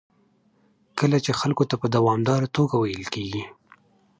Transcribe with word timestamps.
کله 0.99 1.17
چې 1.25 1.31
خلکو 1.39 1.63
ته 1.69 1.75
په 1.81 1.87
دوامداره 1.95 2.47
توګه 2.55 2.75
ویل 2.77 3.05
کېږي 3.13 3.43